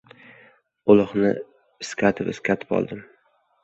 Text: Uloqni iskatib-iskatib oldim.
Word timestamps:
Uloqni 0.93 1.31
iskatib-iskatib 1.87 2.79
oldim. 2.83 3.09